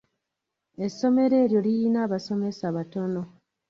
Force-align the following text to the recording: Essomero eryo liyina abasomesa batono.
Essomero 0.85 1.35
eryo 1.43 1.59
liyina 1.65 1.99
abasomesa 2.05 2.65
batono. 2.75 3.21